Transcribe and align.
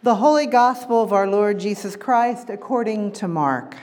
The 0.00 0.14
Holy 0.14 0.46
Gospel 0.46 1.02
of 1.02 1.12
our 1.12 1.26
Lord 1.26 1.58
Jesus 1.58 1.96
Christ 1.96 2.50
according 2.50 3.10
to 3.14 3.26
Mark. 3.26 3.74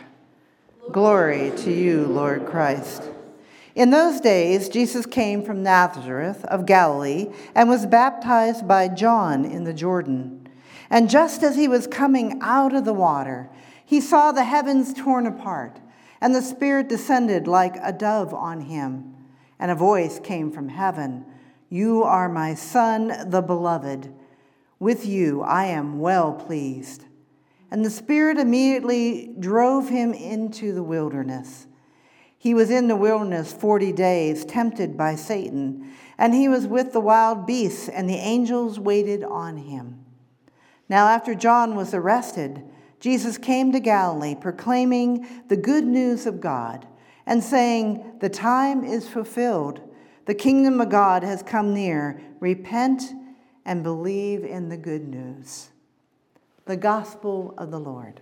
Glory 0.90 1.52
to 1.58 1.74
you, 1.74 2.06
Lord 2.06 2.46
Christ. 2.46 3.04
In 3.75 3.90
those 3.90 4.22
days, 4.22 4.70
Jesus 4.70 5.06
came 5.06 5.43
from 5.43 5.62
Nazareth 5.62 6.46
of 6.46 6.66
Galilee 6.66 7.28
and 7.54 7.67
was 7.67 7.86
baptized 7.86 8.66
by 8.66 8.88
John 8.88 9.43
in 9.43 9.66
the 9.66 9.73
Jordan. 9.73 10.48
And 10.89 11.09
just 11.09 11.43
as 11.43 11.57
he 11.57 11.68
was 11.68 11.86
coming 11.86 12.39
out 12.41 12.73
of 12.73 12.86
the 12.86 12.93
water, 12.93 13.50
he 13.86 14.00
saw 14.00 14.32
the 14.32 14.45
heavens 14.45 14.93
torn 14.93 15.27
apart, 15.27 15.82
and 16.21 16.34
the 16.34 16.41
Spirit 16.41 16.88
descended 16.88 17.45
like 17.45 17.75
a 17.84 17.91
dove 17.91 18.34
on 18.34 18.61
him. 18.61 19.13
And 19.59 19.70
a 19.70 19.75
voice 19.75 20.21
came 20.23 20.50
from 20.50 20.70
heaven 20.70 21.25
You 21.70 22.04
are 22.04 22.29
my 22.29 22.54
Son, 22.54 23.29
the 23.29 23.41
Beloved. 23.41 24.13
With 24.80 25.05
you 25.05 25.42
I 25.42 25.66
am 25.66 26.00
well 26.00 26.34
pleased. 26.34 27.05
And 27.71 27.84
the 27.84 27.89
Spirit 27.89 28.38
immediately 28.38 29.34
drove 29.39 29.89
him 29.89 30.14
into 30.14 30.74
the 30.74 30.84
wilderness. 30.84 31.68
He 32.38 32.53
was 32.53 32.70
in 32.70 32.88
the 32.88 32.95
wilderness 32.95 33.51
40 33.51 33.91
days, 33.93 34.45
tempted 34.45 34.95
by 34.95 35.15
Satan, 35.15 35.91
and 36.17 36.34
he 36.34 36.48
was 36.48 36.67
with 36.67 36.93
the 36.93 36.99
wild 36.99 37.48
beasts, 37.48 37.89
and 37.89 38.07
the 38.07 38.13
angels 38.15 38.79
waited 38.79 39.23
on 39.23 39.57
him. 39.57 40.05
Now, 40.87 41.07
after 41.07 41.34
John 41.34 41.76
was 41.76 41.93
arrested, 41.93 42.63
Jesus 42.99 43.37
came 43.37 43.71
to 43.71 43.79
Galilee, 43.79 44.35
proclaiming 44.35 45.27
the 45.48 45.57
good 45.57 45.85
news 45.85 46.26
of 46.26 46.39
God, 46.39 46.87
and 47.26 47.43
saying, 47.43 48.20
The 48.20 48.29
time 48.29 48.84
is 48.84 49.07
fulfilled, 49.07 49.81
the 50.26 50.35
kingdom 50.35 50.79
of 50.79 50.89
God 50.89 51.23
has 51.23 51.41
come 51.41 51.73
near. 51.73 52.21
Repent 52.39 53.03
and 53.65 53.83
believe 53.83 54.43
in 54.43 54.69
the 54.69 54.77
good 54.77 55.07
news. 55.07 55.69
The 56.65 56.77
gospel 56.77 57.53
of 57.57 57.71
the 57.71 57.79
Lord. 57.79 58.21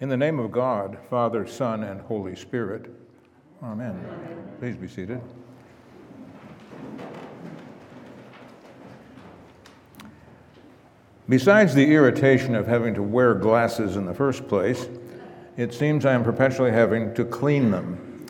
In 0.00 0.08
the 0.08 0.16
name 0.16 0.38
of 0.38 0.50
God, 0.50 0.96
Father, 1.10 1.46
Son, 1.46 1.84
and 1.84 2.00
Holy 2.00 2.34
Spirit. 2.34 2.90
Amen. 3.62 4.02
Please 4.58 4.74
be 4.74 4.88
seated. 4.88 5.20
Besides 11.28 11.74
the 11.74 11.92
irritation 11.92 12.54
of 12.54 12.66
having 12.66 12.94
to 12.94 13.02
wear 13.02 13.34
glasses 13.34 13.96
in 13.96 14.06
the 14.06 14.14
first 14.14 14.48
place, 14.48 14.88
it 15.58 15.74
seems 15.74 16.06
I 16.06 16.14
am 16.14 16.24
perpetually 16.24 16.70
having 16.70 17.12
to 17.12 17.24
clean 17.26 17.70
them. 17.70 18.24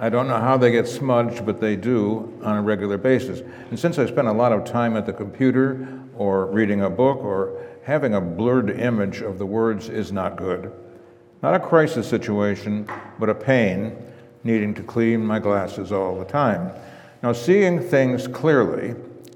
I 0.00 0.08
don't 0.08 0.26
know 0.26 0.40
how 0.40 0.56
they 0.56 0.72
get 0.72 0.88
smudged, 0.88 1.46
but 1.46 1.60
they 1.60 1.76
do 1.76 2.36
on 2.42 2.56
a 2.56 2.62
regular 2.62 2.98
basis. 2.98 3.40
And 3.70 3.78
since 3.78 4.00
I 4.00 4.06
spend 4.06 4.26
a 4.26 4.32
lot 4.32 4.50
of 4.50 4.64
time 4.64 4.96
at 4.96 5.06
the 5.06 5.12
computer 5.12 6.02
or 6.16 6.46
reading 6.46 6.82
a 6.82 6.90
book 6.90 7.18
or 7.18 7.64
having 7.84 8.14
a 8.14 8.20
blurred 8.20 8.68
image 8.68 9.22
of 9.22 9.38
the 9.38 9.46
words 9.46 9.88
is 9.88 10.10
not 10.10 10.34
good. 10.34 10.72
Not 11.44 11.56
a 11.56 11.60
crisis 11.60 12.08
situation, 12.08 12.88
but 13.18 13.28
a 13.28 13.34
pain, 13.34 13.94
needing 14.44 14.72
to 14.76 14.82
clean 14.82 15.20
my 15.20 15.38
glasses 15.38 15.92
all 15.92 16.18
the 16.18 16.24
time. 16.24 16.70
Now, 17.22 17.34
seeing 17.34 17.80
things 17.80 18.26
clearly, 18.26 18.94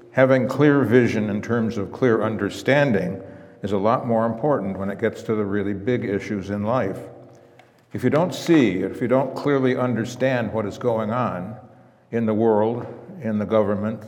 having 0.09 0.47
clear 0.47 0.83
vision 0.83 1.29
in 1.29 1.39
terms 1.39 1.77
of 1.77 1.91
clear 1.91 2.23
understanding, 2.23 3.21
is 3.61 3.73
a 3.73 3.77
lot 3.77 4.07
more 4.07 4.25
important 4.25 4.79
when 4.79 4.89
it 4.89 4.97
gets 4.97 5.21
to 5.21 5.35
the 5.35 5.45
really 5.45 5.75
big 5.75 6.03
issues 6.03 6.49
in 6.49 6.63
life. 6.63 6.97
If 7.93 8.03
you 8.03 8.09
don't 8.09 8.33
see, 8.33 8.77
if 8.77 9.01
you 9.01 9.07
don't 9.07 9.35
clearly 9.35 9.77
understand 9.77 10.51
what 10.51 10.65
is 10.65 10.79
going 10.79 11.11
on 11.11 11.57
in 12.09 12.25
the 12.25 12.33
world, 12.33 12.87
in 13.21 13.37
the 13.37 13.45
government, 13.45 14.03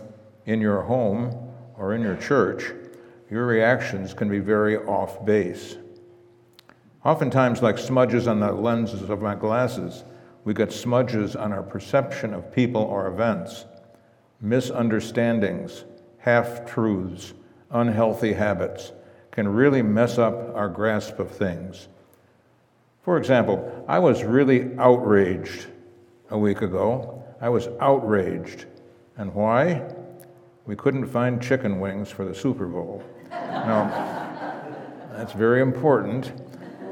in 0.48 0.60
your 0.60 0.82
home, 0.82 1.54
or 1.78 1.94
in 1.94 2.02
your 2.02 2.16
church, 2.16 2.74
your 3.30 3.46
reactions 3.46 4.16
can 4.16 4.28
be 4.28 4.40
very 4.40 4.78
off 4.78 5.24
base. 5.24 5.76
Oftentimes, 7.04 7.62
like 7.62 7.78
smudges 7.78 8.28
on 8.28 8.40
the 8.40 8.52
lenses 8.52 9.10
of 9.10 9.22
my 9.22 9.34
glasses, 9.34 10.04
we 10.44 10.54
get 10.54 10.72
smudges 10.72 11.36
on 11.36 11.52
our 11.52 11.64
perception 11.64 12.34
of 12.34 12.52
people 12.52 12.82
or 12.82 13.08
events, 13.08 13.66
misunderstandings, 14.40 15.86
half 16.20 16.66
truths, 16.66 17.34
unhealthy 17.72 18.34
habits 18.34 18.92
can 19.32 19.48
really 19.48 19.82
mess 19.82 20.18
up 20.18 20.56
our 20.56 20.68
grasp 20.68 21.20
of 21.20 21.32
things. 21.32 21.88
For 23.02 23.18
example, 23.18 23.86
I 23.88 23.98
was 23.98 24.24
really 24.24 24.78
outraged 24.78 25.68
a 26.30 26.38
week 26.38 26.62
ago. 26.62 27.24
I 27.40 27.50
was 27.50 27.68
outraged. 27.80 28.66
And 29.18 29.34
why? 29.34 29.82
We 30.66 30.76
couldn't 30.76 31.08
find 31.08 31.42
chicken 31.42 31.80
wings 31.80 32.12
for 32.12 32.26
the 32.26 32.36
Super 32.36 32.68
Bowl. 32.68 33.04
Now, 33.32 33.88
that's 35.16 35.34
very 35.34 35.62
important. 35.62 36.32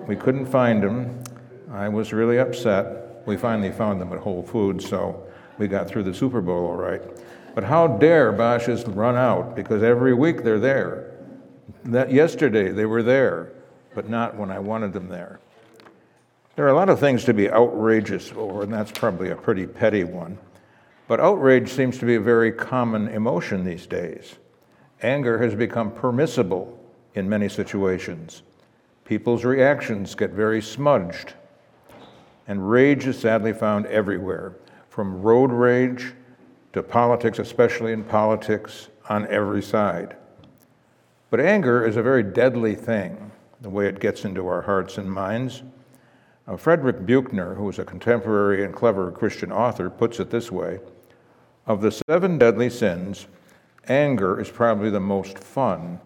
We 0.10 0.16
couldn't 0.16 0.48
find 0.48 0.82
them. 0.82 1.24
I 1.72 1.88
was 1.88 2.14
really 2.14 2.40
upset. 2.40 3.22
We 3.28 3.38
finally 3.38 3.72
found 3.72 4.02
them 4.02 4.12
at 4.12 4.18
Whole 4.18 4.42
Foods, 4.42 4.90
so 4.90 5.24
we 5.60 5.68
got 5.68 5.88
through 5.88 6.02
the 6.02 6.16
Super 6.16 6.42
Bowl 6.42 6.66
all 6.66 6.78
right. 6.78 7.04
But 7.54 7.64
how 7.64 7.86
dare 7.86 8.32
Bosch's 8.32 8.84
run 8.88 9.16
out? 9.16 9.56
Because 9.56 9.84
every 9.84 10.16
week 10.16 10.44
they're 10.44 10.58
there. 10.58 11.16
That 11.86 12.12
yesterday 12.12 12.72
they 12.72 12.88
were 12.88 13.04
there, 13.04 13.52
but 13.94 14.10
not 14.10 14.36
when 14.36 14.50
I 14.50 14.58
wanted 14.58 14.94
them 14.94 15.10
there. 15.10 15.40
There 16.56 16.66
are 16.66 16.72
a 16.72 16.76
lot 16.76 16.90
of 16.90 17.00
things 17.00 17.24
to 17.26 17.34
be 17.36 17.48
outrageous 17.48 18.34
over, 18.36 18.64
and 18.64 18.74
that's 18.74 18.92
probably 18.92 19.30
a 19.30 19.36
pretty 19.36 19.68
petty 19.68 20.06
one. 20.06 20.40
But 21.08 21.20
outrage 21.20 21.72
seems 21.72 22.00
to 22.00 22.08
be 22.08 22.16
a 22.16 22.20
very 22.20 22.52
common 22.52 23.10
emotion 23.10 23.64
these 23.64 23.86
days. 23.86 24.40
Anger 25.04 25.38
has 25.38 25.54
become 25.54 25.92
permissible 25.92 26.84
in 27.14 27.30
many 27.30 27.48
situations 27.48 28.42
people's 29.10 29.44
reactions 29.44 30.14
get 30.14 30.30
very 30.30 30.62
smudged. 30.62 31.34
And 32.48 32.70
rage 32.70 33.08
is 33.08 33.18
sadly 33.18 33.54
found 33.54 33.88
everywhere, 33.88 34.54
from 34.88 35.24
road 35.24 35.52
rage 35.52 36.14
to 36.74 36.84
politics, 36.84 37.40
especially 37.40 37.92
in 37.92 38.04
politics, 38.04 38.90
on 39.10 39.26
every 39.26 39.64
side. 39.64 40.16
But 41.32 41.40
anger 41.40 41.88
is 41.88 41.98
a 41.98 42.04
very 42.04 42.22
deadly 42.22 42.76
thing, 42.76 43.32
the 43.62 43.70
way 43.72 43.88
it 43.88 44.00
gets 44.00 44.26
into 44.26 44.48
our 44.48 44.62
hearts 44.62 45.00
and 45.00 45.12
minds. 45.12 45.64
Uh, 46.48 46.56
Frederick 46.56 47.04
Buechner, 47.04 47.56
who 47.56 47.68
is 47.68 47.80
a 47.80 47.84
contemporary 47.84 48.64
and 48.64 48.76
clever 48.76 49.12
Christian 49.12 49.52
author, 49.52 49.90
puts 49.90 50.20
it 50.20 50.30
this 50.30 50.52
way 50.52 50.82
Of 51.66 51.82
the 51.82 51.92
seven 51.92 52.38
deadly 52.38 52.70
sins, 52.70 53.26
anger 53.88 54.40
is 54.40 54.52
probably 54.52 54.92
the 54.92 55.00
most 55.00 55.40
fun 55.40 56.00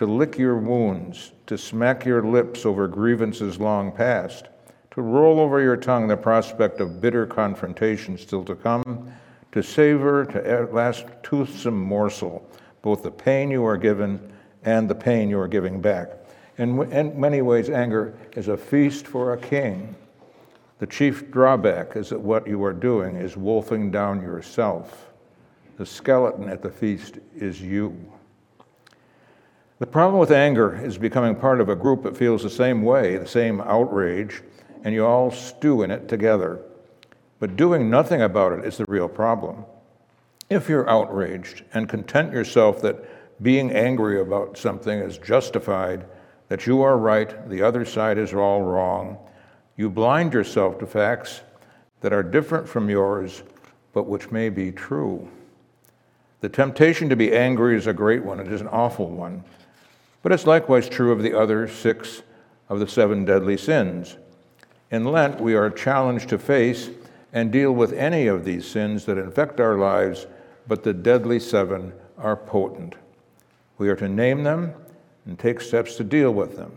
to 0.00 0.06
lick 0.06 0.38
your 0.38 0.56
wounds, 0.56 1.32
to 1.44 1.58
smack 1.58 2.06
your 2.06 2.22
lips 2.22 2.64
over 2.64 2.88
grievances 2.88 3.60
long 3.60 3.92
past, 3.92 4.46
to 4.90 5.02
roll 5.02 5.38
over 5.38 5.60
your 5.60 5.76
tongue 5.76 6.08
the 6.08 6.16
prospect 6.16 6.80
of 6.80 7.02
bitter 7.02 7.26
confrontation 7.26 8.16
still 8.16 8.42
to 8.42 8.54
come, 8.54 9.12
to 9.52 9.62
savor 9.62 10.24
to 10.24 10.50
at 10.50 10.72
last 10.72 11.04
toothsome 11.22 11.78
morsel 11.78 12.42
both 12.80 13.02
the 13.02 13.10
pain 13.10 13.50
you 13.50 13.62
are 13.62 13.76
given 13.76 14.32
and 14.64 14.88
the 14.88 14.94
pain 14.94 15.28
you 15.28 15.38
are 15.38 15.46
giving 15.46 15.82
back. 15.82 16.08
In, 16.56 16.90
in 16.90 17.20
many 17.20 17.42
ways, 17.42 17.68
anger 17.68 18.14
is 18.32 18.48
a 18.48 18.56
feast 18.56 19.06
for 19.06 19.34
a 19.34 19.38
king. 19.38 19.94
The 20.78 20.86
chief 20.86 21.30
drawback 21.30 21.94
is 21.94 22.08
that 22.08 22.20
what 22.20 22.46
you 22.46 22.64
are 22.64 22.72
doing 22.72 23.16
is 23.16 23.36
wolfing 23.36 23.90
down 23.90 24.22
yourself. 24.22 25.10
The 25.76 25.84
skeleton 25.84 26.48
at 26.48 26.62
the 26.62 26.70
feast 26.70 27.18
is 27.36 27.60
you. 27.60 27.94
The 29.80 29.86
problem 29.86 30.20
with 30.20 30.30
anger 30.30 30.78
is 30.84 30.98
becoming 30.98 31.34
part 31.34 31.58
of 31.58 31.70
a 31.70 31.74
group 31.74 32.02
that 32.02 32.14
feels 32.14 32.42
the 32.42 32.50
same 32.50 32.82
way, 32.82 33.16
the 33.16 33.26
same 33.26 33.62
outrage, 33.62 34.42
and 34.84 34.94
you 34.94 35.06
all 35.06 35.30
stew 35.30 35.82
in 35.82 35.90
it 35.90 36.06
together. 36.06 36.60
But 37.38 37.56
doing 37.56 37.88
nothing 37.88 38.20
about 38.20 38.52
it 38.52 38.66
is 38.66 38.76
the 38.76 38.84
real 38.88 39.08
problem. 39.08 39.64
If 40.50 40.68
you're 40.68 40.88
outraged 40.88 41.64
and 41.72 41.88
content 41.88 42.30
yourself 42.30 42.82
that 42.82 43.42
being 43.42 43.70
angry 43.70 44.20
about 44.20 44.58
something 44.58 44.98
is 44.98 45.16
justified, 45.16 46.04
that 46.48 46.66
you 46.66 46.82
are 46.82 46.98
right, 46.98 47.48
the 47.48 47.62
other 47.62 47.86
side 47.86 48.18
is 48.18 48.34
all 48.34 48.60
wrong, 48.60 49.16
you 49.78 49.88
blind 49.88 50.34
yourself 50.34 50.78
to 50.80 50.86
facts 50.86 51.40
that 52.02 52.12
are 52.12 52.22
different 52.22 52.68
from 52.68 52.90
yours, 52.90 53.42
but 53.94 54.06
which 54.06 54.30
may 54.30 54.50
be 54.50 54.72
true. 54.72 55.26
The 56.42 56.50
temptation 56.50 57.08
to 57.08 57.16
be 57.16 57.34
angry 57.34 57.78
is 57.78 57.86
a 57.86 57.94
great 57.94 58.22
one, 58.22 58.40
it 58.40 58.52
is 58.52 58.60
an 58.60 58.68
awful 58.68 59.08
one. 59.08 59.42
But 60.22 60.32
it's 60.32 60.46
likewise 60.46 60.88
true 60.88 61.12
of 61.12 61.22
the 61.22 61.38
other 61.38 61.66
six 61.68 62.22
of 62.68 62.78
the 62.78 62.88
seven 62.88 63.24
deadly 63.24 63.56
sins. 63.56 64.16
In 64.90 65.04
Lent, 65.04 65.40
we 65.40 65.54
are 65.54 65.70
challenged 65.70 66.28
to 66.30 66.38
face 66.38 66.90
and 67.32 67.52
deal 67.52 67.72
with 67.72 67.92
any 67.92 68.26
of 68.26 68.44
these 68.44 68.66
sins 68.66 69.04
that 69.04 69.18
infect 69.18 69.60
our 69.60 69.76
lives, 69.76 70.26
but 70.66 70.82
the 70.82 70.92
deadly 70.92 71.38
seven 71.38 71.92
are 72.18 72.36
potent. 72.36 72.94
We 73.78 73.88
are 73.88 73.96
to 73.96 74.08
name 74.08 74.42
them 74.42 74.74
and 75.26 75.38
take 75.38 75.60
steps 75.60 75.96
to 75.96 76.04
deal 76.04 76.32
with 76.32 76.56
them. 76.56 76.76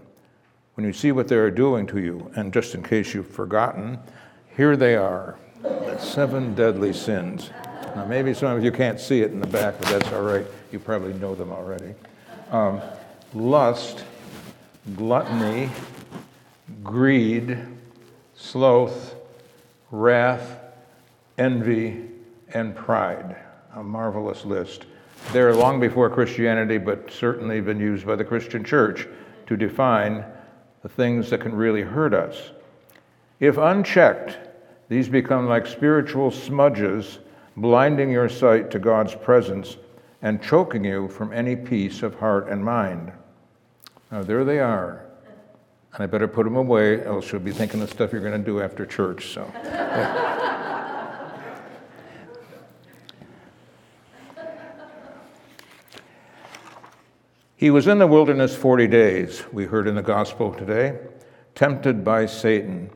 When 0.75 0.85
you 0.85 0.93
see 0.93 1.11
what 1.11 1.27
they 1.27 1.35
are 1.35 1.51
doing 1.51 1.85
to 1.87 1.99
you, 1.99 2.31
and 2.35 2.53
just 2.53 2.75
in 2.75 2.83
case 2.83 3.13
you've 3.13 3.29
forgotten, 3.29 3.99
here 4.55 4.77
they 4.77 4.95
are 4.95 5.37
the 5.61 5.97
seven 5.97 6.55
deadly 6.55 6.93
sins. 6.93 7.49
Now, 7.95 8.05
maybe 8.05 8.33
some 8.33 8.55
of 8.55 8.63
you 8.63 8.71
can't 8.71 8.99
see 8.99 9.21
it 9.21 9.31
in 9.31 9.39
the 9.39 9.47
back, 9.47 9.75
but 9.79 9.87
that's 9.89 10.11
all 10.13 10.23
right. 10.23 10.45
You 10.71 10.79
probably 10.79 11.13
know 11.13 11.35
them 11.35 11.51
already. 11.51 11.93
Um, 12.51 12.81
lust, 13.33 14.03
gluttony, 14.95 15.69
greed, 16.83 17.57
sloth, 18.35 19.15
wrath, 19.91 20.59
envy, 21.37 22.09
and 22.53 22.75
pride. 22.75 23.35
A 23.75 23.83
marvelous 23.83 24.45
list. 24.45 24.85
They're 25.31 25.55
long 25.55 25.79
before 25.79 26.09
Christianity, 26.09 26.77
but 26.77 27.09
certainly 27.11 27.61
been 27.61 27.79
used 27.79 28.05
by 28.05 28.15
the 28.15 28.23
Christian 28.23 28.63
church 28.63 29.07
to 29.47 29.57
define 29.57 30.23
the 30.83 30.89
things 30.89 31.29
that 31.29 31.41
can 31.41 31.55
really 31.55 31.81
hurt 31.81 32.13
us. 32.13 32.51
If 33.39 33.57
unchecked, 33.57 34.37
these 34.89 35.09
become 35.09 35.47
like 35.47 35.65
spiritual 35.65 36.29
smudges, 36.29 37.19
blinding 37.57 38.11
your 38.11 38.29
sight 38.29 38.69
to 38.71 38.79
God's 38.79 39.15
presence 39.15 39.77
and 40.21 40.41
choking 40.41 40.85
you 40.85 41.07
from 41.07 41.33
any 41.33 41.55
peace 41.55 42.03
of 42.03 42.15
heart 42.15 42.47
and 42.47 42.63
mind. 42.63 43.11
Now, 44.13 44.21
there 44.21 44.45
they 44.45 44.59
are. 44.59 45.03
And 45.95 46.03
I 46.03 46.05
better 46.05 46.27
put 46.27 46.43
them 46.43 46.55
away, 46.55 47.03
else 47.03 47.31
you'll 47.31 47.41
be 47.41 47.51
thinking 47.51 47.81
of 47.81 47.89
stuff 47.89 48.11
you're 48.11 48.21
going 48.21 48.39
to 48.39 48.45
do 48.45 48.61
after 48.61 48.85
church. 48.85 49.33
So. 49.33 49.51
he 57.55 57.71
was 57.71 57.87
in 57.87 57.97
the 57.97 58.05
wilderness 58.05 58.55
40 58.55 58.85
days, 58.85 59.45
we 59.51 59.65
heard 59.65 59.87
in 59.87 59.95
the 59.95 60.03
gospel 60.03 60.53
today, 60.53 60.99
tempted 61.55 62.03
by 62.03 62.27
Satan, 62.27 62.91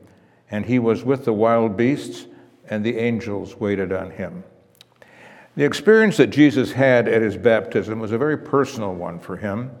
and 0.52 0.64
he 0.66 0.78
was 0.78 1.02
with 1.02 1.24
the 1.24 1.32
wild 1.32 1.76
beasts, 1.76 2.28
and 2.70 2.84
the 2.84 2.96
angels 2.96 3.56
waited 3.56 3.92
on 3.92 4.12
him. 4.12 4.44
The 5.56 5.64
experience 5.64 6.16
that 6.18 6.28
Jesus 6.28 6.70
had 6.70 7.08
at 7.08 7.22
his 7.22 7.36
baptism 7.36 7.98
was 7.98 8.12
a 8.12 8.18
very 8.18 8.38
personal 8.38 8.94
one 8.94 9.18
for 9.18 9.36
him. 9.36 9.72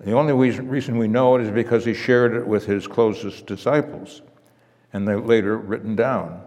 The 0.00 0.12
only 0.12 0.32
reason 0.32 0.96
we 0.96 1.08
know 1.08 1.36
it 1.36 1.42
is 1.42 1.50
because 1.50 1.84
he 1.84 1.92
shared 1.92 2.34
it 2.34 2.46
with 2.46 2.64
his 2.64 2.86
closest 2.86 3.44
disciples, 3.44 4.22
and 4.94 5.06
they 5.06 5.14
later 5.14 5.58
written 5.58 5.94
down. 5.94 6.40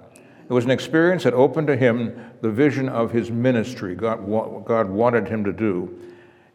It 0.50 0.54
was 0.54 0.66
an 0.66 0.72
experience 0.72 1.24
that 1.24 1.34
opened 1.34 1.68
to 1.68 1.78
him 1.78 2.20
the 2.42 2.50
vision 2.50 2.90
of 2.90 3.12
his 3.12 3.32
ministry, 3.32 3.96
God, 3.96 4.22
what 4.22 4.66
God 4.66 4.90
wanted 4.90 5.28
him 5.28 5.44
to 5.44 5.54
do. 5.54 6.00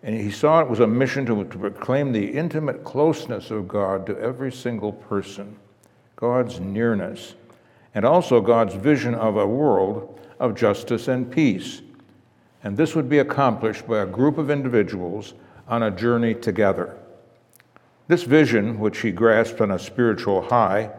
And 0.03 0.15
he 0.15 0.31
saw 0.31 0.61
it 0.61 0.69
was 0.69 0.81
a 0.81 0.87
mission 0.87 1.25
to, 1.27 1.45
to 1.45 1.59
proclaim 1.59 2.13
the 2.13 2.27
intimate 2.27 2.85
closeness 2.85 3.51
of 3.51 3.69
God 3.69 4.05
to 4.07 4.19
every 4.19 4.53
single 4.53 4.93
person, 4.93 5.57
God's 6.17 6.61
nearness, 6.61 7.35
and 7.95 8.05
also 8.05 8.41
God's 8.41 8.75
vision 8.75 9.15
of 9.15 9.37
a 9.37 9.47
world 9.47 10.21
of 10.39 10.55
justice 10.55 11.09
and 11.09 11.31
peace. 11.31 11.83
And 12.63 12.77
this 12.77 12.95
would 12.95 13.09
be 13.09 13.19
accomplished 13.19 13.87
by 13.87 14.01
a 14.01 14.07
group 14.07 14.37
of 14.37 14.51
individuals 14.51 15.35
on 15.69 15.83
a 15.83 15.91
journey 15.91 16.35
together. 16.35 16.97
This 18.09 18.23
vision, 18.23 18.81
which 18.81 19.01
he 19.01 19.13
grasped 19.13 19.61
on 19.61 19.71
a 19.71 19.79
spiritual 19.79 20.43
high, 20.43 20.91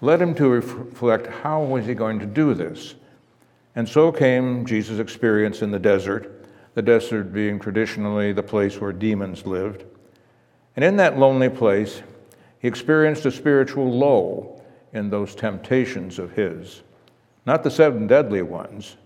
led 0.00 0.20
him 0.20 0.34
to 0.34 0.48
reflect 0.48 1.26
how 1.26 1.62
was 1.62 1.86
he 1.86 1.94
going 1.94 2.18
to 2.18 2.26
do 2.26 2.54
this? 2.54 2.94
And 3.76 3.88
so 3.88 4.10
came 4.10 4.66
Jesus' 4.66 4.98
experience 4.98 5.62
in 5.62 5.70
the 5.70 5.78
desert, 5.78 6.44
the 6.74 6.82
desert 6.82 7.32
being 7.32 7.58
traditionally 7.58 8.32
the 8.32 8.42
place 8.42 8.80
where 8.80 8.92
demons 8.92 9.46
lived. 9.46 9.84
And 10.74 10.84
in 10.84 10.96
that 10.96 11.18
lonely 11.18 11.48
place, 11.48 12.02
he 12.58 12.68
experienced 12.68 13.26
a 13.26 13.30
spiritual 13.30 13.90
low 13.90 14.60
in 14.92 15.10
those 15.10 15.34
temptations 15.34 16.18
of 16.18 16.32
his. 16.32 16.82
Not 17.46 17.62
the 17.62 17.70
seven 17.70 18.06
deadly 18.06 18.42
ones, 18.42 18.96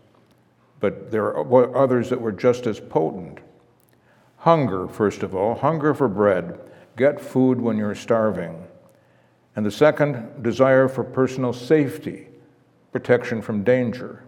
but 0.80 1.10
there 1.10 1.42
were 1.42 1.76
others 1.76 2.10
that 2.10 2.20
were 2.20 2.32
just 2.32 2.66
as 2.66 2.80
potent. 2.80 3.38
Hunger, 4.44 4.86
first 4.86 5.22
of 5.22 5.34
all, 5.34 5.54
hunger 5.54 5.94
for 5.94 6.06
bread. 6.06 6.60
Get 6.98 7.18
food 7.18 7.58
when 7.62 7.78
you're 7.78 7.94
starving. 7.94 8.62
And 9.56 9.64
the 9.64 9.70
second, 9.70 10.42
desire 10.42 10.86
for 10.86 11.02
personal 11.02 11.54
safety, 11.54 12.28
protection 12.92 13.40
from 13.40 13.64
danger. 13.64 14.22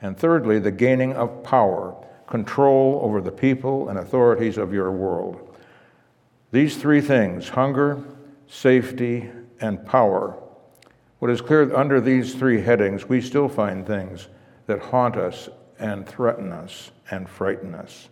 And 0.00 0.16
thirdly, 0.16 0.58
the 0.58 0.70
gaining 0.70 1.12
of 1.12 1.42
power, 1.42 1.94
control 2.26 3.00
over 3.02 3.20
the 3.20 3.30
people 3.30 3.90
and 3.90 3.98
authorities 3.98 4.56
of 4.56 4.72
your 4.72 4.90
world. 4.90 5.54
These 6.50 6.78
three 6.78 7.02
things 7.02 7.50
hunger, 7.50 8.02
safety, 8.46 9.28
and 9.60 9.84
power. 9.84 10.42
What 11.18 11.30
is 11.30 11.42
clear 11.42 11.76
under 11.76 12.00
these 12.00 12.34
three 12.34 12.62
headings, 12.62 13.10
we 13.10 13.20
still 13.20 13.50
find 13.50 13.86
things 13.86 14.28
that 14.64 14.78
haunt 14.78 15.16
us 15.16 15.50
and 15.78 16.06
threaten 16.08 16.50
us 16.50 16.92
and 17.10 17.28
frighten 17.28 17.74
us. 17.74 18.08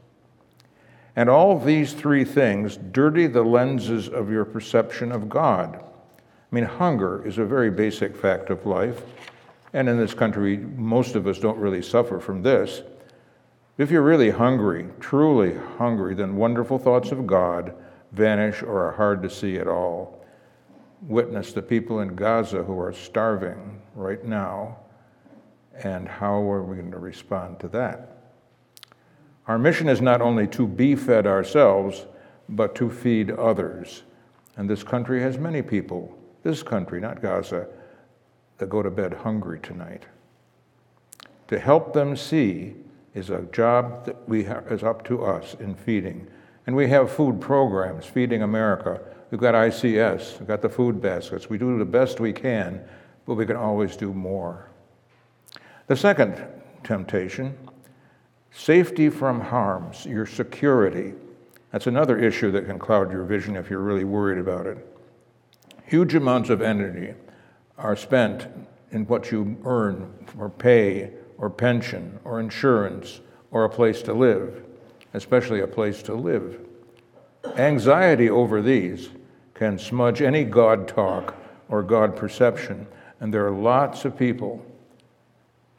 And 1.16 1.30
all 1.30 1.58
these 1.58 1.94
three 1.94 2.24
things 2.24 2.76
dirty 2.76 3.26
the 3.26 3.42
lenses 3.42 4.08
of 4.08 4.30
your 4.30 4.44
perception 4.44 5.10
of 5.10 5.28
God. 5.28 5.82
I 5.82 6.54
mean, 6.54 6.64
hunger 6.64 7.26
is 7.26 7.38
a 7.38 7.44
very 7.44 7.70
basic 7.70 8.14
fact 8.14 8.50
of 8.50 8.66
life. 8.66 9.02
And 9.72 9.88
in 9.88 9.96
this 9.96 10.14
country, 10.14 10.58
most 10.58 11.16
of 11.16 11.26
us 11.26 11.38
don't 11.38 11.58
really 11.58 11.82
suffer 11.82 12.20
from 12.20 12.42
this. 12.42 12.82
If 13.78 13.90
you're 13.90 14.02
really 14.02 14.30
hungry, 14.30 14.86
truly 15.00 15.56
hungry, 15.78 16.14
then 16.14 16.36
wonderful 16.36 16.78
thoughts 16.78 17.10
of 17.10 17.26
God 17.26 17.74
vanish 18.12 18.62
or 18.62 18.86
are 18.86 18.92
hard 18.92 19.22
to 19.22 19.30
see 19.30 19.56
at 19.56 19.68
all. 19.68 20.24
Witness 21.02 21.52
the 21.52 21.62
people 21.62 22.00
in 22.00 22.14
Gaza 22.14 22.62
who 22.62 22.78
are 22.80 22.92
starving 22.92 23.80
right 23.94 24.24
now, 24.24 24.78
and 25.82 26.08
how 26.08 26.40
are 26.50 26.62
we 26.62 26.76
going 26.76 26.90
to 26.90 26.98
respond 26.98 27.60
to 27.60 27.68
that? 27.68 28.15
Our 29.48 29.58
mission 29.58 29.88
is 29.88 30.00
not 30.00 30.20
only 30.20 30.46
to 30.48 30.66
be 30.66 30.96
fed 30.96 31.26
ourselves, 31.26 32.06
but 32.48 32.74
to 32.76 32.90
feed 32.90 33.30
others. 33.30 34.02
And 34.56 34.68
this 34.68 34.82
country 34.82 35.20
has 35.20 35.38
many 35.38 35.62
people, 35.62 36.16
this 36.42 36.62
country, 36.62 37.00
not 37.00 37.22
Gaza, 37.22 37.68
that 38.58 38.68
go 38.68 38.82
to 38.82 38.90
bed 38.90 39.12
hungry 39.12 39.60
tonight. 39.60 40.04
To 41.48 41.58
help 41.58 41.92
them 41.92 42.16
see 42.16 42.74
is 43.14 43.30
a 43.30 43.42
job 43.52 44.04
that 44.06 44.28
we 44.28 44.44
have, 44.44 44.66
is 44.70 44.82
up 44.82 45.04
to 45.06 45.24
us 45.24 45.54
in 45.60 45.74
feeding. 45.74 46.26
And 46.66 46.74
we 46.74 46.88
have 46.88 47.12
food 47.12 47.40
programs, 47.40 48.04
Feeding 48.04 48.42
America. 48.42 49.00
We've 49.30 49.40
got 49.40 49.54
ICS, 49.54 50.38
we've 50.38 50.48
got 50.48 50.62
the 50.62 50.68
food 50.68 51.00
baskets. 51.00 51.48
We 51.48 51.58
do 51.58 51.78
the 51.78 51.84
best 51.84 52.18
we 52.18 52.32
can, 52.32 52.82
but 53.26 53.34
we 53.34 53.46
can 53.46 53.56
always 53.56 53.96
do 53.96 54.12
more. 54.12 54.68
The 55.86 55.96
second 55.96 56.44
temptation 56.82 57.56
Safety 58.52 59.10
from 59.10 59.40
harms, 59.40 60.06
your 60.06 60.26
security. 60.26 61.14
That's 61.72 61.86
another 61.86 62.18
issue 62.18 62.50
that 62.52 62.66
can 62.66 62.78
cloud 62.78 63.12
your 63.12 63.24
vision 63.24 63.56
if 63.56 63.68
you're 63.68 63.80
really 63.80 64.04
worried 64.04 64.38
about 64.38 64.66
it. 64.66 64.78
Huge 65.84 66.14
amounts 66.14 66.50
of 66.50 66.62
energy 66.62 67.14
are 67.78 67.96
spent 67.96 68.48
in 68.90 69.06
what 69.06 69.30
you 69.30 69.56
earn 69.64 70.12
or 70.38 70.48
pay 70.48 71.12
or 71.38 71.50
pension 71.50 72.18
or 72.24 72.40
insurance 72.40 73.20
or 73.50 73.64
a 73.64 73.70
place 73.70 74.02
to 74.02 74.12
live, 74.12 74.64
especially 75.14 75.60
a 75.60 75.66
place 75.66 76.02
to 76.02 76.14
live. 76.14 76.58
Anxiety 77.56 78.28
over 78.28 78.60
these 78.60 79.10
can 79.54 79.78
smudge 79.78 80.20
any 80.20 80.44
God 80.44 80.88
talk 80.88 81.36
or 81.68 81.82
God 81.82 82.16
perception, 82.16 82.86
and 83.20 83.32
there 83.32 83.46
are 83.46 83.52
lots 83.52 84.04
of 84.04 84.18
people 84.18 84.64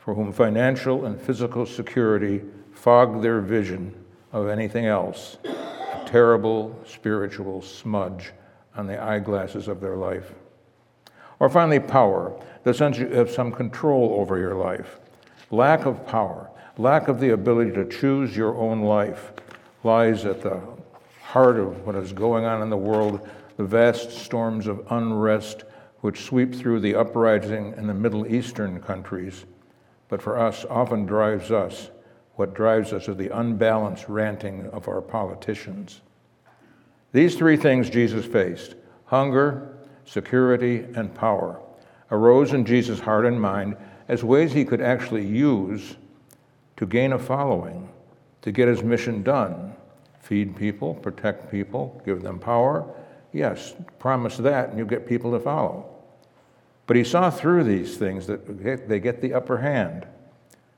for 0.08 0.14
whom 0.14 0.32
financial 0.32 1.06
and 1.06 1.20
physical 1.20 1.66
security 1.66 2.42
fog 2.72 3.22
their 3.22 3.42
vision 3.42 3.94
of 4.32 4.48
anything 4.48 4.86
else, 4.86 5.36
a 5.44 6.02
terrible 6.06 6.74
spiritual 6.86 7.62
smudge 7.62 8.32
on 8.78 8.88
the 8.88 8.98
eyeglasses 9.04 9.68
of 9.68 9.82
their 9.82 9.98
life. 9.98 10.34
Or 11.42 11.50
finally, 11.50 11.82
power, 11.82 12.42
the 12.64 12.74
sense 12.74 12.98
you 12.98 13.10
have 13.10 13.30
some 13.30 13.52
control 13.52 14.16
over 14.18 14.38
your 14.38 14.56
life. 14.56 14.98
Lack 15.52 15.86
of 15.86 16.08
power, 16.08 16.50
lack 16.78 17.10
of 17.10 17.20
the 17.20 17.32
ability 17.32 17.72
to 17.72 17.84
choose 17.84 18.34
your 18.34 18.56
own 18.56 18.84
life, 18.84 19.34
lies 19.84 20.24
at 20.24 20.42
the 20.42 20.62
heart 21.22 21.60
of 21.60 21.86
what 21.86 21.96
is 21.96 22.14
going 22.14 22.46
on 22.46 22.62
in 22.62 22.70
the 22.70 22.78
world, 22.78 23.28
the 23.58 23.66
vast 23.66 24.12
storms 24.12 24.68
of 24.68 24.88
unrest 24.90 25.66
which 26.00 26.24
sweep 26.24 26.56
through 26.56 26.80
the 26.80 26.96
uprising 26.96 27.74
in 27.76 27.88
the 27.88 27.94
Middle 27.94 28.26
Eastern 28.34 28.80
countries, 28.80 29.44
but 30.10 30.22
for 30.22 30.38
us 30.38 30.66
often 30.70 31.06
drives 31.06 31.52
us 31.52 31.90
what 32.38 32.54
drives 32.54 32.94
us 32.94 33.08
is 33.08 33.18
the 33.18 33.36
unbalanced 33.36 34.08
ranting 34.08 34.68
of 34.68 34.88
our 34.88 35.02
politicians. 35.02 36.02
These 37.12 37.36
three 37.36 37.58
things 37.58 37.90
Jesus 37.90 38.26
faced 38.26 38.76
hunger, 39.06 39.76
security, 40.06 40.86
and 40.96 41.14
power. 41.14 41.60
arose 42.12 42.54
in 42.54 42.64
Jesus' 42.64 43.00
heart 43.00 43.26
and 43.26 43.42
mind 43.42 43.76
as 44.08 44.24
ways 44.24 44.54
he 44.54 44.64
could 44.64 44.82
actually 44.82 45.26
use 45.26 45.98
to 46.78 46.86
gain 46.86 47.12
a 47.14 47.20
following, 47.20 47.90
to 48.42 48.52
get 48.52 48.68
his 48.68 48.84
mission 48.84 49.24
done. 49.24 49.74
Feed 50.22 50.56
people, 50.56 50.94
protect 50.94 51.50
people, 51.52 52.02
give 52.06 52.22
them 52.22 52.38
power. 52.40 52.86
Yes, 53.34 53.74
promise 54.00 54.38
that, 54.38 54.70
and 54.70 54.78
you 54.78 54.86
get 54.86 55.08
people 55.08 55.32
to 55.32 55.40
follow. 55.40 55.97
But 56.88 56.96
he 56.96 57.04
saw 57.04 57.30
through 57.30 57.66
these 57.66 57.98
things 57.98 58.28
that 58.28 58.48
they 58.88 59.00
get 59.00 59.22
the 59.22 59.34
upper 59.34 59.58
hand, 59.58 60.08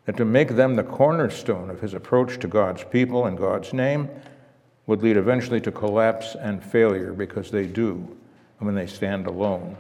that 0.06 0.18
to 0.18 0.26
make 0.26 0.50
them 0.50 0.76
the 0.76 0.84
cornerstone 0.84 1.70
of 1.70 1.82
his 1.82 1.94
approach 1.94 2.40
to 2.40 2.48
God's 2.48 2.84
people 2.84 3.28
and 3.28 3.38
God's 3.38 3.74
name 3.74 4.10
would 4.88 5.04
lead 5.04 5.18
eventually 5.18 5.62
to 5.62 5.72
collapse 5.72 6.36
and 6.36 6.64
failure 6.64 7.14
because 7.14 7.52
they 7.52 7.68
do 7.68 8.18
when 8.58 8.74
they 8.74 8.88
stand 8.88 9.28
alone 9.28 9.78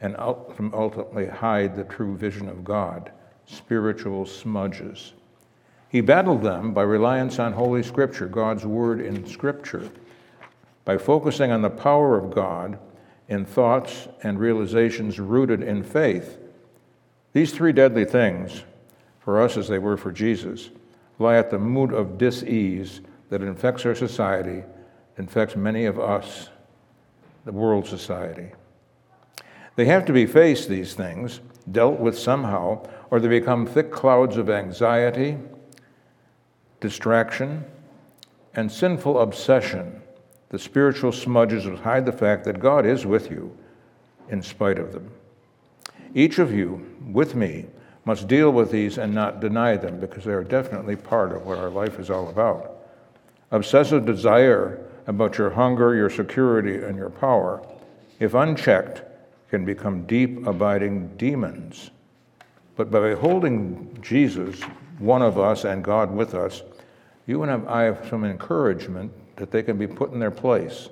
and 0.00 0.16
ultimately 0.18 1.26
hide 1.26 1.76
the 1.76 1.84
true 1.84 2.16
vision 2.16 2.48
of 2.48 2.64
God, 2.64 3.12
spiritual 3.44 4.24
smudges. 4.24 5.12
He 5.90 6.00
battled 6.00 6.42
them 6.42 6.72
by 6.72 6.82
reliance 6.82 7.38
on 7.38 7.52
Holy 7.52 7.82
Scripture, 7.82 8.26
God's 8.26 8.64
Word 8.64 9.00
in 9.00 9.26
Scripture, 9.26 9.90
by 10.84 10.96
focusing 10.96 11.50
on 11.50 11.60
the 11.60 11.68
power 11.68 12.16
of 12.16 12.30
God 12.30 12.78
in 13.28 13.44
thoughts 13.44 14.08
and 14.22 14.38
realizations 14.38 15.20
rooted 15.20 15.62
in 15.62 15.82
faith. 15.82 16.38
These 17.32 17.52
three 17.52 17.72
deadly 17.72 18.04
things, 18.04 18.64
for 19.20 19.40
us 19.40 19.56
as 19.56 19.68
they 19.68 19.78
were 19.78 19.96
for 19.96 20.10
Jesus, 20.10 20.70
lie 21.18 21.36
at 21.36 21.50
the 21.50 21.58
mood 21.58 21.92
of 21.92 22.16
dis-ease 22.16 23.00
that 23.28 23.42
infects 23.42 23.84
our 23.84 23.94
society, 23.94 24.62
infects 25.18 25.56
many 25.56 25.84
of 25.84 25.98
us, 26.00 26.48
the 27.44 27.52
world 27.52 27.86
society. 27.86 28.52
They 29.76 29.84
have 29.84 30.06
to 30.06 30.12
be 30.12 30.26
faced, 30.26 30.68
these 30.68 30.94
things, 30.94 31.40
dealt 31.70 32.00
with 32.00 32.18
somehow, 32.18 32.86
or 33.10 33.20
they 33.20 33.28
become 33.28 33.66
thick 33.66 33.92
clouds 33.92 34.36
of 34.36 34.48
anxiety, 34.48 35.36
distraction, 36.80 37.64
and 38.54 38.72
sinful 38.72 39.20
obsession. 39.20 39.97
The 40.50 40.58
spiritual 40.58 41.12
smudges 41.12 41.64
that 41.64 41.78
hide 41.78 42.06
the 42.06 42.12
fact 42.12 42.44
that 42.44 42.60
God 42.60 42.86
is 42.86 43.04
with 43.04 43.30
you 43.30 43.56
in 44.30 44.42
spite 44.42 44.78
of 44.78 44.92
them. 44.92 45.10
Each 46.14 46.38
of 46.38 46.52
you, 46.52 46.86
with 47.10 47.34
me, 47.34 47.66
must 48.04 48.28
deal 48.28 48.50
with 48.50 48.70
these 48.70 48.96
and 48.96 49.14
not 49.14 49.40
deny 49.40 49.76
them 49.76 50.00
because 50.00 50.24
they 50.24 50.32
are 50.32 50.44
definitely 50.44 50.96
part 50.96 51.32
of 51.32 51.44
what 51.44 51.58
our 51.58 51.68
life 51.68 51.98
is 51.98 52.08
all 52.08 52.28
about. 52.30 52.78
Obsessive 53.50 54.06
desire 54.06 54.84
about 55.06 55.36
your 55.36 55.50
hunger, 55.50 55.94
your 55.94 56.08
security, 56.08 56.76
and 56.76 56.96
your 56.96 57.10
power, 57.10 57.62
if 58.20 58.34
unchecked, 58.34 59.02
can 59.50 59.64
become 59.64 60.06
deep, 60.06 60.46
abiding 60.46 61.08
demons. 61.16 61.90
But 62.76 62.90
by 62.90 63.00
beholding 63.00 63.98
Jesus, 64.00 64.60
one 64.98 65.22
of 65.22 65.38
us, 65.38 65.64
and 65.64 65.82
God 65.82 66.10
with 66.10 66.34
us, 66.34 66.62
you 67.26 67.42
and 67.42 67.68
I 67.68 67.82
have 67.82 68.06
some 68.08 68.24
encouragement 68.24 69.12
that 69.38 69.50
they 69.50 69.62
can 69.62 69.78
be 69.78 69.86
put 69.86 70.12
in 70.12 70.18
their 70.18 70.30
place 70.30 70.88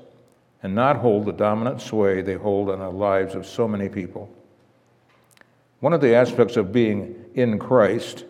and 0.63 0.75
not 0.75 0.97
hold 0.97 1.27
the 1.27 1.33
dominant 1.33 1.81
sway 1.81 2.23
they 2.23 2.35
hold 2.35 2.71
in 2.71 2.79
the 2.79 2.91
lives 2.91 3.35
of 3.35 3.47
so 3.47 3.69
many 3.69 3.89
people. 3.89 4.29
One 5.81 5.93
of 5.93 6.01
the 6.01 6.15
aspects 6.15 6.57
of 6.57 6.73
being 6.73 7.25
in 7.35 7.59
Christ, 7.59 8.25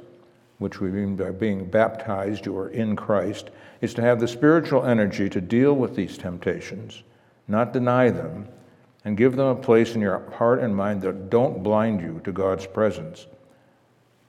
which 0.58 0.80
we 0.80 0.90
mean 0.90 1.16
by 1.16 1.30
being 1.30 1.64
baptized 1.66 2.48
or 2.48 2.70
in 2.70 2.96
Christ, 2.96 3.50
is 3.80 3.94
to 3.94 4.02
have 4.02 4.18
the 4.18 4.28
spiritual 4.28 4.84
energy 4.84 5.28
to 5.30 5.40
deal 5.40 5.74
with 5.74 5.94
these 5.94 6.18
temptations, 6.18 7.02
not 7.46 7.72
deny 7.72 8.10
them, 8.10 8.48
and 9.04 9.16
give 9.16 9.36
them 9.36 9.46
a 9.46 9.54
place 9.54 9.94
in 9.94 10.00
your 10.00 10.28
heart 10.32 10.58
and 10.58 10.74
mind 10.74 11.02
that 11.02 11.30
don't 11.30 11.62
blind 11.62 12.00
you 12.00 12.20
to 12.24 12.32
God's 12.32 12.66
presence. 12.66 13.26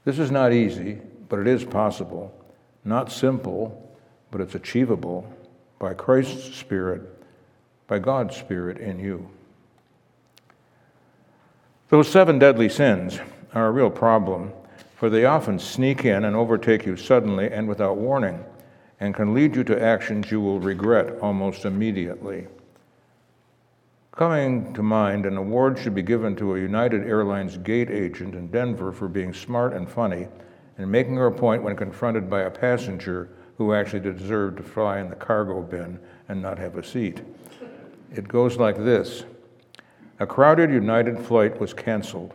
This 0.06 0.20
is 0.20 0.30
not 0.30 0.54
easy, 0.54 1.00
but 1.28 1.40
it 1.40 1.48
is 1.48 1.66
possible. 1.66 2.34
Not 2.86 3.12
simple, 3.12 3.98
but 4.30 4.40
it's 4.40 4.54
achievable 4.54 5.28
by 5.80 5.94
Christ's 5.94 6.56
Spirit, 6.56 7.02
by 7.88 8.00
God's 8.00 8.36
Spirit 8.36 8.78
in 8.78 9.00
you. 9.00 9.30
Those 11.90 12.10
seven 12.10 12.40
deadly 12.40 12.70
sins 12.70 13.20
are 13.54 13.68
a 13.68 13.72
real 13.72 13.90
problem, 13.90 14.52
for 14.96 15.10
they 15.10 15.26
often 15.26 15.60
sneak 15.60 16.04
in 16.04 16.26
and 16.26 16.36
overtake 16.36 16.86
you 16.86 16.98
suddenly 16.98 17.50
and 17.50 17.68
without 17.68 17.98
warning, 17.98 18.44
and 19.00 19.14
can 19.14 19.34
lead 19.34 19.56
you 19.56 19.64
to 19.64 19.82
actions 19.82 20.32
you 20.32 20.42
will 20.42 20.60
regret 20.60 21.20
almost 21.22 21.66
immediately. 21.66 22.48
Coming 24.12 24.74
to 24.74 24.82
mind, 24.82 25.28
an 25.28 25.38
award 25.38 25.78
should 25.78 25.94
be 25.94 26.02
given 26.02 26.36
to 26.38 26.56
a 26.56 26.60
United 26.60 27.06
Airlines 27.06 27.58
gate 27.60 27.92
agent 27.92 28.34
in 28.34 28.48
Denver 28.48 28.92
for 28.92 29.08
being 29.08 29.32
smart 29.32 29.74
and 29.74 29.88
funny 29.88 30.28
and 30.80 30.92
making 30.92 31.16
her 31.16 31.30
point 31.30 31.62
when 31.62 31.76
confronted 31.76 32.28
by 32.28 32.42
a 32.42 32.50
passenger 32.50 33.30
who 33.58 33.74
actually 33.74 34.00
deserved 34.00 34.58
to 34.58 34.64
fly 34.64 35.00
in 35.00 35.10
the 35.10 35.16
cargo 35.16 35.62
bin 35.62 36.00
and 36.30 36.42
not 36.42 36.58
have 36.58 36.78
a 36.78 36.84
seat. 36.84 37.22
It 38.14 38.28
goes 38.28 38.58
like 38.58 38.78
this 38.78 39.24
A 40.20 40.28
crowded 40.28 40.72
United 40.72 41.20
flight 41.20 41.60
was 41.60 41.74
canceled. 41.74 42.34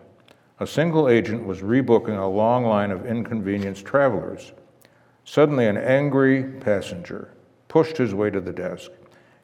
A 0.61 0.67
single 0.67 1.09
agent 1.09 1.45
was 1.45 1.61
rebooking 1.61 2.21
a 2.21 2.27
long 2.27 2.65
line 2.65 2.91
of 2.91 3.07
inconvenienced 3.07 3.85
travelers. 3.85 4.53
Suddenly, 5.25 5.67
an 5.67 5.77
angry 5.77 6.45
passenger 6.45 7.33
pushed 7.69 7.97
his 7.97 8.15
way 8.15 8.31
to 8.31 8.41
the 8.41 8.53
desk. 8.53 8.91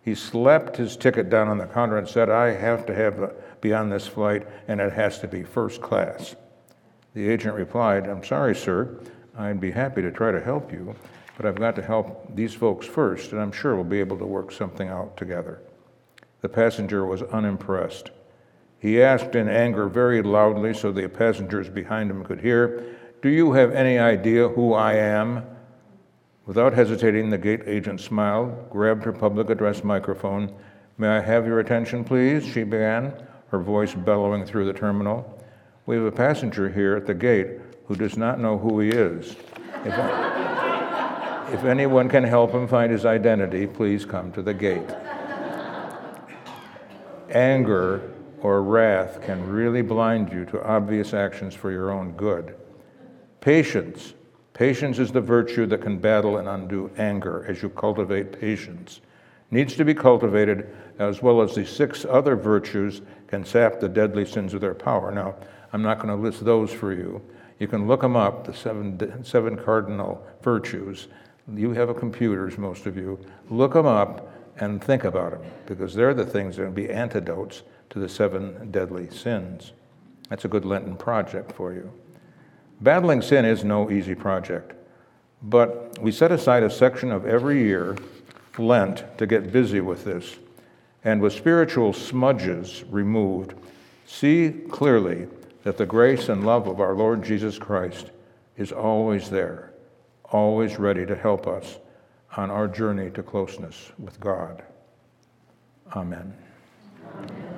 He 0.03 0.15
slapped 0.15 0.77
his 0.77 0.97
ticket 0.97 1.31
down 1.31 1.49
on 1.49 1.59
the 1.59 1.67
counter 1.67 1.99
and 1.99 2.09
said, 2.09 2.31
I 2.31 2.53
have 2.53 2.87
to 2.87 2.95
have 2.95 3.23
uh, 3.23 3.29
be 3.61 3.73
on 3.75 3.91
this 3.91 4.07
flight 4.07 4.47
and 4.69 4.81
it 4.81 4.93
has 4.93 5.19
to 5.21 5.29
be 5.29 5.43
first 5.43 5.81
class. 5.81 6.37
The 7.15 7.29
agent 7.29 7.55
replied, 7.55 8.07
I'm 8.07 8.25
sorry, 8.25 8.55
sir. 8.55 9.01
I'd 9.37 9.61
be 9.61 9.71
happy 9.71 10.03
to 10.03 10.11
try 10.11 10.33
to 10.33 10.41
help 10.41 10.73
you, 10.73 10.95
but 11.39 11.47
I've 11.47 11.55
got 11.55 11.77
to 11.77 11.83
help 11.83 12.35
these 12.35 12.53
folks 12.53 12.85
first, 12.85 13.31
and 13.31 13.41
I'm 13.41 13.53
sure 13.53 13.77
we'll 13.77 13.85
be 13.85 14.01
able 14.01 14.19
to 14.19 14.27
work 14.27 14.51
something 14.51 14.89
out 14.89 15.17
together. 15.17 15.63
The 16.41 16.49
passenger 16.49 17.07
was 17.07 17.23
unimpressed. 17.23 18.11
He 18.81 19.01
asked 19.01 19.37
in 19.37 19.49
anger 19.49 19.89
very 19.89 20.21
loudly 20.21 20.75
so 20.75 20.91
the 20.91 21.09
passengers 21.09 21.69
behind 21.69 22.11
him 22.11 22.25
could 22.25 22.41
hear, 22.41 22.97
Do 23.23 23.29
you 23.29 23.53
have 23.53 23.73
any 23.73 23.99
idea 23.99 24.49
who 24.49 24.75
I 24.75 24.95
am? 24.95 25.47
Without 26.45 26.73
hesitating, 26.73 27.31
the 27.31 27.39
gate 27.39 27.63
agent 27.67 28.01
smiled, 28.01 28.69
grabbed 28.69 29.05
her 29.05 29.13
public 29.13 29.49
address 29.49 29.85
microphone. 29.85 30.53
May 30.97 31.09
I 31.09 31.21
have 31.21 31.47
your 31.47 31.61
attention, 31.61 32.03
please? 32.03 32.45
she 32.45 32.65
began, 32.65 33.13
her 33.51 33.61
voice 33.61 33.95
bellowing 33.95 34.45
through 34.45 34.65
the 34.65 34.73
terminal. 34.73 35.41
We 35.87 35.95
have 35.95 36.05
a 36.05 36.13
passenger 36.13 36.69
here 36.69 36.97
at 36.97 37.07
the 37.07 37.15
gate 37.15 37.61
who 37.87 37.95
does 37.95 38.17
not 38.17 38.41
know 38.41 38.59
who 38.59 38.81
he 38.81 38.89
is. 38.89 39.37
If, 39.85 40.58
if 41.53 41.65
anyone 41.65 42.09
can 42.09 42.25
help 42.25 42.53
him 42.53 42.69
find 42.69 42.93
his 42.93 43.05
identity, 43.05 43.67
please 43.67 44.05
come 44.05 44.33
to 44.33 44.43
the 44.43 44.55
gate. 44.55 44.91
Anger 47.31 48.13
or 48.41 48.63
wrath 48.63 49.21
can 49.23 49.47
really 49.49 49.83
blind 49.83 50.33
you 50.33 50.45
to 50.47 50.65
obvious 50.65 51.13
actions 51.13 51.55
for 51.55 51.71
your 51.71 51.91
own 51.91 52.13
good. 52.13 52.57
Patience 53.41 54.15
Patience 54.59 54.99
is 54.99 55.13
the 55.13 55.21
virtue 55.21 55.67
that 55.67 55.83
can 55.83 55.99
battle 55.99 56.39
and 56.39 56.49
undo 56.49 56.91
anger 56.99 57.47
as 57.47 57.63
you 57.63 57.69
cultivate 57.69 58.41
patience. 58.41 59.01
Needs 59.53 59.77
to 59.77 59.85
be 59.85 59.95
cultivated 59.95 60.75
as 60.99 61.23
well 61.23 61.41
as 61.41 61.55
the 61.55 61.65
six 61.65 62.05
other 62.05 62.35
virtues 62.35 63.01
can 63.29 63.45
sap 63.45 63.79
the 63.79 63.89
deadly 63.89 64.27
sins 64.27 64.55
of 64.55 64.61
their 64.61 64.75
power. 64.75 65.13
Now, 65.13 65.37
I'm 65.73 65.81
not 65.81 65.99
going 66.01 66.09
to 66.09 66.21
list 66.21 66.45
those 66.45 66.73
for 66.73 66.93
you. 66.93 67.23
You 67.61 67.69
can 67.69 67.87
look 67.87 68.01
them 68.01 68.17
up, 68.17 68.49
the 68.49 68.53
seven, 68.53 69.23
seven 69.23 69.57
cardinal 69.57 70.27
virtues. 70.43 71.07
You 71.55 71.73
have 71.73 71.89
a 71.89 71.95
computers, 71.95 72.59
most 72.59 72.87
of 72.87 72.97
you. 72.97 73.19
Look 73.49 73.73
them 73.73 73.87
up 73.87 74.33
and 74.59 74.83
think 74.83 75.05
about 75.05 75.33
them 75.33 75.51
because 75.67 75.95
they're 75.95 76.15
the 76.15 76.27
things 76.27 76.57
that 76.57 76.65
will 76.65 76.73
be 76.73 76.91
antidotes 76.91 77.63
to 77.91 77.99
the 77.99 78.09
seven 78.09 78.71
deadly 78.71 79.09
sins. 79.11 79.73
That's 80.29 80.45
a 80.45 80.49
good 80.49 80.65
Lenten 80.65 80.97
project 80.97 81.53
for 81.53 81.73
you. 81.73 81.91
Battling 82.81 83.23
sin 83.23 83.45
is 83.45 83.65
no 83.65 83.91
easy 83.91 84.15
project, 84.15 84.75
but 85.43 85.99
we 86.01 86.13
set 86.13 86.31
aside 86.31 86.63
a 86.63 86.71
section 86.71 87.11
of 87.11 87.27
every 87.27 87.63
year, 87.63 87.97
Lent, 88.59 89.05
to 89.19 89.27
get 89.27 89.53
busy 89.53 89.81
with 89.81 90.05
this. 90.05 90.37
And 91.05 91.21
with 91.21 91.33
spiritual 91.33 91.93
smudges 91.93 92.85
removed, 92.91 93.55
see 94.07 94.51
clearly 94.71 95.29
that 95.63 95.79
the 95.79 95.87
grace 95.87 96.29
and 96.29 96.45
love 96.45 96.69
of 96.69 96.81
our 96.81 96.95
Lord 96.95 97.23
Jesus 97.23 97.59
Christ 97.59 98.11
is 98.57 98.73
always 98.73 99.31
there, 99.31 99.73
always 100.31 100.79
ready 100.79 101.07
to 101.07 101.15
help 101.15 101.47
us 101.47 101.79
on 102.37 102.51
our 102.51 102.69
journey 102.69 103.11
to 103.11 103.23
closeness 103.23 103.91
with 103.99 104.21
God. 104.21 104.63
Amen. 105.97 106.35
Amen. 107.15 107.58